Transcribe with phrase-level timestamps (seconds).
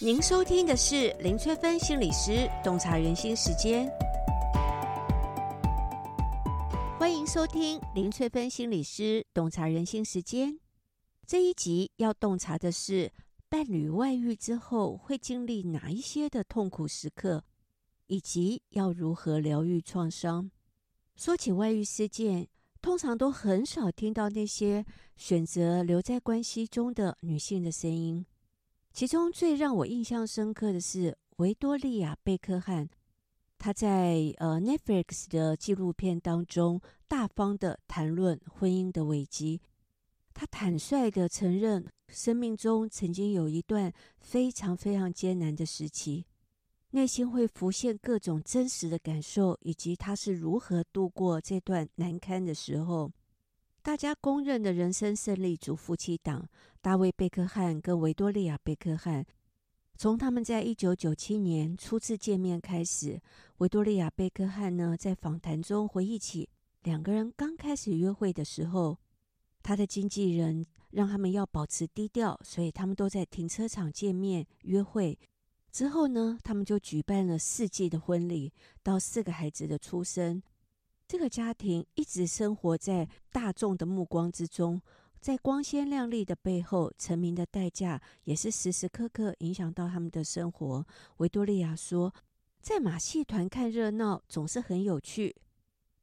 [0.00, 3.90] 您收听的是林翠芬心理师洞察人心时间，
[6.96, 10.56] 欢迎收听林翠芬心理师洞察人心时间。
[11.26, 13.12] 这一集要洞察的是，
[13.48, 17.42] 伴侣外遇之后会经历哪一些的痛苦时刻，
[18.06, 20.48] 以及要如何疗愈创伤。
[21.16, 22.46] 说起外遇事件，
[22.80, 24.86] 通常都很少听到那些
[25.16, 28.24] 选择留在关系中的女性的声音。
[28.98, 32.90] 其中最让我印象深刻的是维多利亚·贝克汉，
[33.56, 39.60] 他在呃 Netflix 的纪录片当中大方的谈论婚姻的危机。
[40.34, 46.26] 他坦率的承认，生命中曾经有一段非常非常艰难的时期，
[46.90, 53.12] 内心会浮现各种真实的感受，以及他是如何度过这段难堪的时候。
[53.88, 56.46] 大家公认的人生胜利组夫妻档
[56.82, 59.24] 大卫·贝克汉跟维多利亚·贝克汉，
[59.96, 63.18] 从他们在一九九七年初次见面开始，
[63.56, 66.50] 维多利亚·贝克汉呢在访谈中回忆起
[66.82, 68.98] 两个人刚开始约会的时候，
[69.62, 75.18] 他的经纪人让他们要保持低调，所以他们都在停车场见面约会。
[75.72, 78.52] 之后呢，他们就举办了世纪的婚礼，
[78.82, 80.42] 到四个孩子的出生。
[81.08, 84.78] 这个家庭一直生活在大众的目光之中，
[85.22, 90.86] 在光鲜亮丽的背后，成名的代价也是时时刻刻影响到他们的生活。
[91.16, 92.14] 维多利亚说
[92.60, 95.34] ：“在马戏团看热闹总是很有趣。”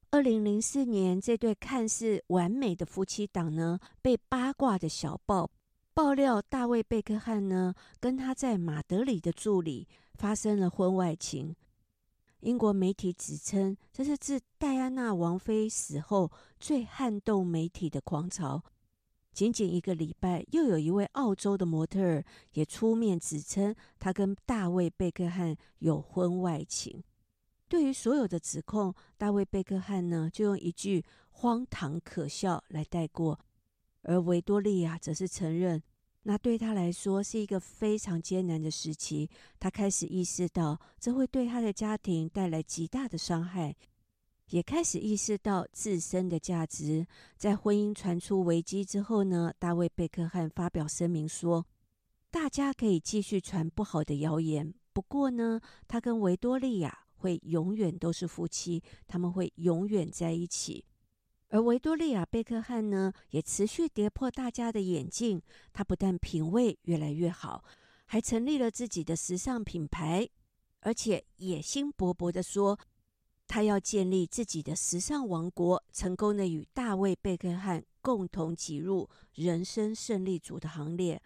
[0.09, 5.51] 二零零四年，这对看似完美的夫妻档呢，被八卦的小报
[5.93, 11.55] 爆料，大卫·贝克汉呢跟他在马德里的助理发生了婚外情。
[12.41, 18.63] 英国媒体指称，这是自戴安娜王妃死后最撼动媒体的狂潮。
[19.31, 27.03] 仅仅一个礼拜，又有一位澳洲的模特儿也出面指称，他跟大卫·贝克汉有婚外情。
[27.67, 33.39] 对于所有的指控，大卫·贝克汉呢就用一句“荒唐可笑”来带过，
[34.03, 35.81] 而维多利亚则是承认。
[36.27, 43.75] 那对他来说是一个非常艰难的时期，他开始意识到这会对他的家庭带来极大的伤害，
[44.49, 47.05] 也开始意识到自身的价值。
[47.37, 51.63] 在婚姻传出危机之后呢，大卫·贝克汉发表声明说
[52.31, 60.85] ：“大家可以继续传不好的谣言，不过呢，他跟维多利亚会永远都是夫妻，他们会永远在一起。”
[61.55, 65.41] 而维多利亚·贝克汉呢，也持续跌破大家的眼镜。
[65.71, 67.63] 他不但品味越来越好，
[68.03, 70.27] 还成立了自己的时尚品牌，
[70.81, 72.77] 而且野心勃勃地说，
[73.47, 81.21] 他要建立自己的时尚王国，成功的与大卫·贝克汉共同挤入人生胜利组的行列。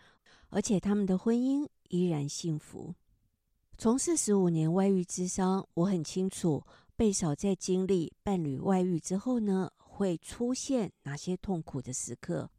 [0.49, 2.93] 而且他们的婚姻依然幸福。
[3.79, 6.63] 从事十五年外遇之商，我很清楚，
[6.95, 12.49] 贝嫂在经历伴侣外遇之后呢，会出现哪些痛苦的时刻？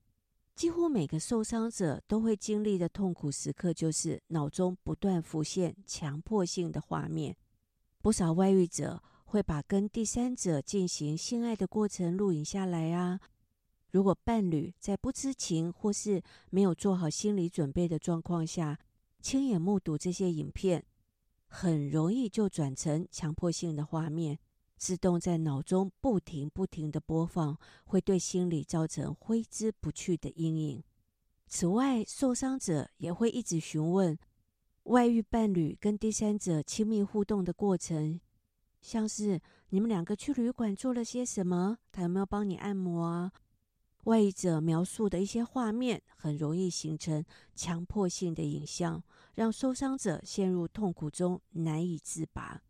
[0.55, 7.35] 几乎每个受伤者都会经历的痛苦时刻，就是脑中不断浮现强迫性的画面。
[8.03, 13.19] 不少外遇者会把跟第三者进行性爱的过程录影下来啊。
[13.91, 18.79] 如果伴侣在不知情或是没有做好心理准备的状况下，
[19.23, 20.85] 亲眼目睹这些影片，
[21.47, 24.39] 很容易就转成强迫性的画面。
[24.81, 30.83] 自动在脑中不停不停地播放，会对心理造成挥之不去的阴影。
[31.47, 34.19] 此外，受伤者也会一直询问
[34.85, 38.19] 外遇伴侣跟第三者亲密互动的过程，
[38.81, 39.39] 像是
[39.69, 43.33] 你们两个去旅馆做了些什么，他有没有帮你按摩啊？
[44.05, 47.23] 外遇者描述的一些画面，很容易形成
[47.55, 49.05] 强迫性的影像，
[49.35, 52.63] 让受伤者陷入痛苦中难以自拔。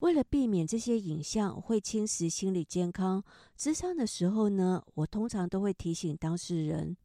[0.00, 3.24] 为了避免这些影像会侵蚀心理健康，
[3.58, 6.96] 咨商的时候呢，我通常都会提醒当事人，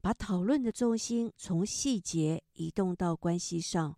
[0.00, 3.96] 把讨论的重心从细节移动到关系上。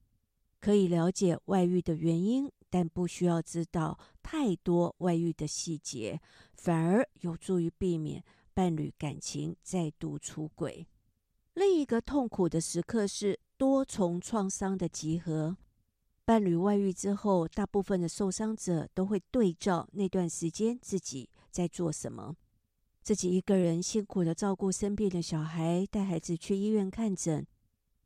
[0.59, 6.21] 可以了解外遇的原因，但不需要知道太多外遇的细节，
[6.54, 10.86] 反而有助于避免伴侣感情再度出轨。
[11.53, 15.57] 另一个痛苦的时刻是多重创伤的集合。
[16.26, 22.34] 伴侣外遇之后，大部分的受伤者都会对照那段时间自己在做什么。
[23.03, 27.47] 自己一个人辛苦的照顾生病的小孩，带孩子去医院看诊，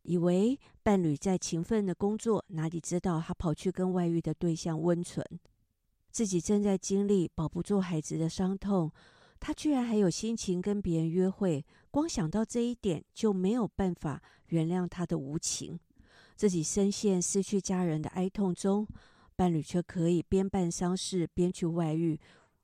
[0.02, 5.24] 以为伴侣在勤奋的工作，哪里知道他跑去跟外遇的对象温存。
[6.10, 8.90] 自己正在经历保不住孩子的伤痛，
[9.38, 11.64] 他居然还有心情跟别人约会。
[11.92, 15.78] 光想到这一点，就没有办法原谅他的无情。
[16.38, 18.86] 自己深陷失去家人的哀痛中，
[19.34, 22.16] 伴侣却可以边办丧事边去外遇，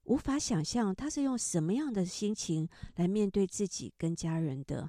[0.04, 4.88] 无法想象他是用什么样的心情来面对自己跟家人的。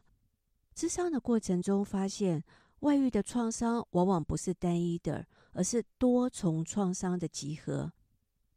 [0.75, 2.43] 咨商的过程中发现，
[2.81, 7.91] 外遇的创伤往往不是单一的，而是多重创伤的集合。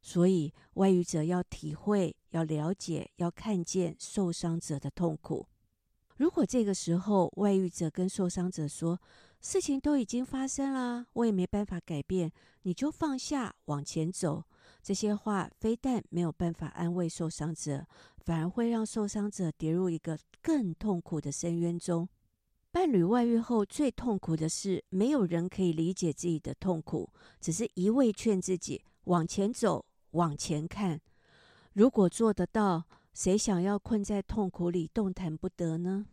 [0.03, 5.47] 所以，外遇者要体会、要了解、要看见受伤者的痛苦。
[6.19, 9.01] 如果这个时候外遇者跟受伤者说
[9.40, 12.32] ：“事情都已经发生了，我也没办法改变，
[12.62, 14.44] 你就放下，往前走。”
[14.82, 17.87] 这些话非但没有办法安慰受伤者，
[18.25, 22.08] 反而会让受伤者跌入一个更痛苦的深渊中。
[22.70, 27.11] 伴侣外遇后最痛苦的是，没有人可以理解自己的痛苦，
[27.41, 29.84] 只是一味劝自己往前走。
[30.12, 31.00] 往前看，
[31.75, 36.06] 如果做得到，谁想要困在痛苦里动弹不得呢？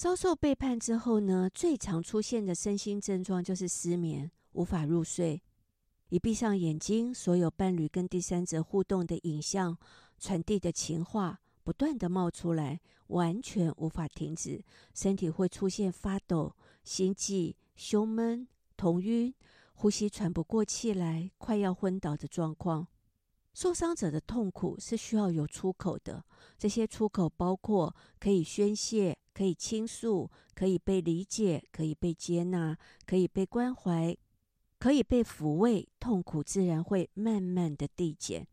[0.00, 5.42] 遭受背叛之后呢，最常出现的身心症状就是失眠、无法入睡。
[6.08, 9.76] 一闭上眼睛，所有伴侣跟第三者互动的影像、
[10.18, 14.64] 传递的情话，不断地冒出来，完全无法停止。
[14.94, 18.48] 身体会出现发抖、心悸、胸闷、
[18.78, 19.34] 头晕、
[19.74, 22.86] 呼吸喘不过气来、快要昏倒的状况。
[23.52, 26.24] 受伤者的痛苦是需要有出口的，
[26.56, 32.76] 这些出口包括可以宣泄、可以倾诉、可以被理解、可以被接纳、
[33.06, 34.14] 可以被关怀、
[34.78, 38.46] 可以被抚慰，痛苦自然会慢慢的递减。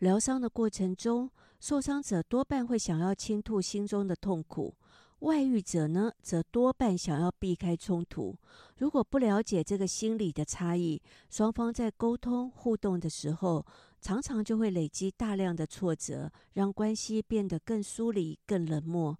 [0.00, 1.30] 疗伤的过程中，
[1.60, 4.74] 受伤者多半会想要倾吐心中的痛苦。
[5.20, 8.36] 外遇者呢，则多半想要避开冲突。
[8.78, 11.00] 如果不了解这个心理的差异，
[11.30, 13.64] 双方在沟通互动的时候，
[14.00, 19.16] 常常就会累积大量的挫折，让关系变得更疏离、更冷漠。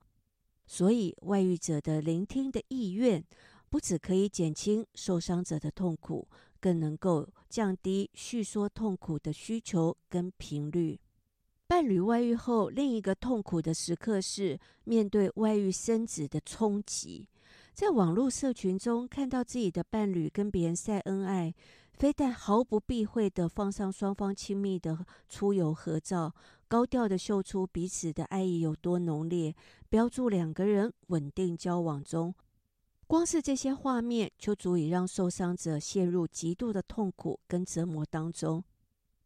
[0.66, 3.24] 所以，外遇者的聆听的意愿，
[3.70, 6.26] 不只可以减轻受伤者的痛苦，
[6.60, 10.98] 更能够降低叙说痛苦的需求跟频率。
[11.68, 17.28] 伴侣外遇后，另一个痛苦的时刻是面对外遇生子的冲击。
[17.74, 21.52] 在网络社群中看到自己的伴侣跟别人晒恩爱，
[21.94, 26.32] 非但毫不避讳地放上双方亲密的出游合照，
[26.68, 29.54] 高调的秀出彼此的爱意有多浓烈，
[29.88, 32.34] 标注两个人稳定交往中。
[33.06, 38.64] 光是这些画面就足以让受伤者陷入极度的痛苦跟折磨当中。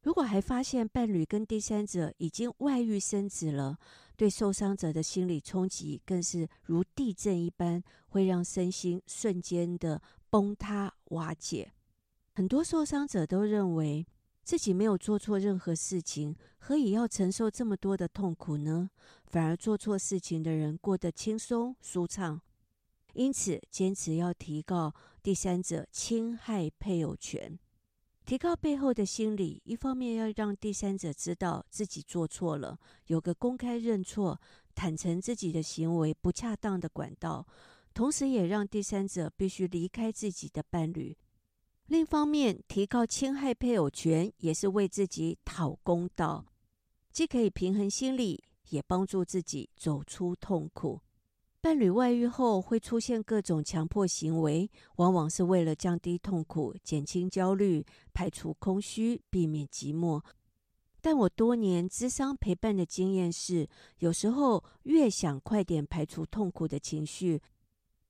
[0.03, 3.79] 如果还发现伴侣跟第三者已经外遇生子了，
[4.17, 11.73] 对受伤者的心理冲击更是如地震一般，会让身心瞬间的崩塌瓦解。
[12.35, 14.07] 很多受伤者都认为
[14.43, 18.91] 自己没有做错任何事情，何以要承受这么多的痛苦呢？
[19.27, 22.41] 反而做错事情的人过得轻松舒畅，
[23.15, 24.93] 因此坚持要提告
[25.23, 27.59] 第三者侵害配偶权。
[28.27, 34.41] 提告背后的心理，一方面要让第三者知道自己做错了，有个公开认错、
[34.75, 37.45] 坦诚自己的行为不恰当的管道；
[37.93, 41.17] 同时，也让第三者必须离开自己的伴侣。
[41.91, 46.47] 另一方面，提高侵害配偶权，也是为自己讨公道，
[47.11, 51.01] 既可以平衡心理，也帮助自己走出痛苦。
[51.61, 60.23] 伴侣外遇后会出现各种强迫行为，往往是为了降低痛苦、减轻焦虑、排除空虚、避免寂寞。
[61.01, 63.69] 但我多年咨商陪伴的经验是，
[63.99, 67.43] 有时候越想快点排除痛苦的情绪，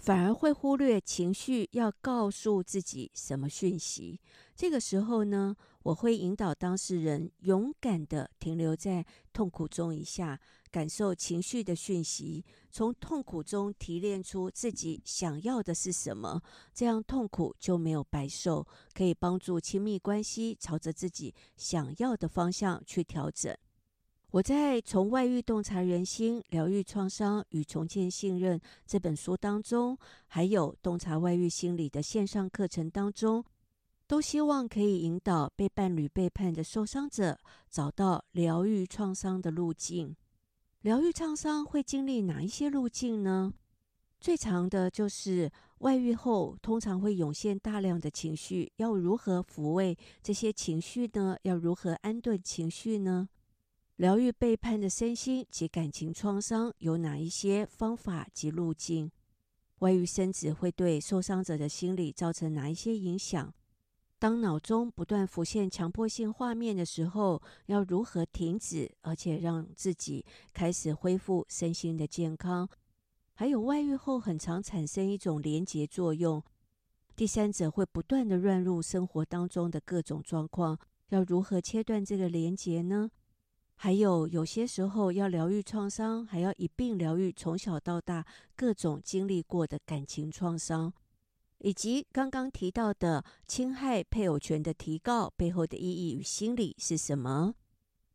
[0.01, 4.19] 反而会忽略情绪要告诉自己什么讯息。
[4.57, 10.41] 这个时候呢，我会引导当事人勇敢地停留在痛苦中一下。
[10.71, 16.41] 感受情绪的讯息，从痛苦中提炼出自己想要的是什么，
[16.73, 18.65] 这样痛苦就没有白受，
[18.95, 23.55] 可以帮助亲密关系朝着自己想要的方向去调整。
[24.33, 28.57] 我在《从外遇洞察人心，疗愈创伤与重建信任》
[28.87, 33.45] 这本书当中，还有洞察外遇心理的线上课程当中，
[34.07, 37.37] 都希望可以引导被伴侣背叛的受伤者
[37.69, 40.15] 找到疗愈创伤的路径。
[40.83, 43.53] 疗愈创伤会经历哪一些路径呢？
[44.21, 51.37] 最常的就是外遇后，通常会涌现大量的情绪，要如何抚慰这些情绪呢？
[51.43, 53.29] 要如何安顿情绪呢？
[54.01, 59.11] 疗愈背叛的身心及感情创伤有哪一些方法及路径？
[59.81, 63.53] 外遇生子会对受伤者的心理造成哪一些影响？
[64.19, 72.67] 当脑中不断浮现强迫性画面的时候，要如何停止，而且让自己开始恢复身心的健康？
[73.35, 76.43] 还有外遇后很常产生一种连结作用，
[77.15, 80.79] 第三者会不断地乱入生活当中的各种状况，
[81.11, 83.11] 要如何切断这个连结呢？
[83.83, 90.93] 还有有些时候要疗愈创伤，还要一并疗愈从小到大各种经历过的感情创伤，
[91.61, 97.55] 以及刚刚提到的侵害配偶权的提告背后的意义与心理是什么？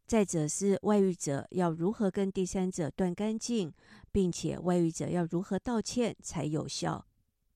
[0.05, 3.73] 再者是外遇者要如何跟第三者断干净，
[4.11, 7.07] 并且外遇者要如何道歉才有效？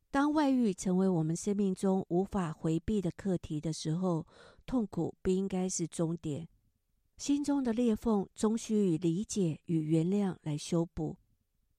[0.09, 4.25] 当外遇成为我们生命中无法回避的课题的时候，
[4.65, 6.47] 痛苦不应该是终点。
[7.19, 11.17] 心中的裂缝终需以理解与原谅来修补。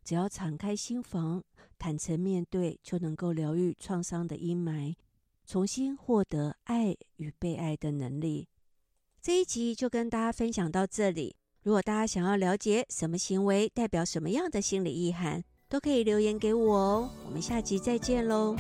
[0.05, 1.43] 只要敞开心房，
[1.79, 4.95] 坦诚面对，就能够疗愈创伤的阴霾，
[5.47, 8.49] 重新获得爱与被爱的能力。
[9.23, 11.35] 这一集就跟大家分享到这里。
[11.63, 17.11] 如果大家想要了解什么行为代表什么样的心理意涵，都可以留言给我哦。
[17.25, 18.55] 我们下集再见喽。